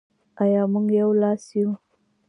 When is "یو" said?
0.99-1.09, 1.57-1.69